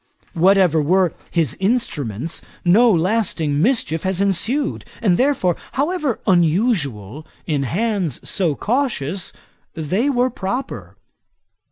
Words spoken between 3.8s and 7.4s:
has ensued; and therefore, however unusual,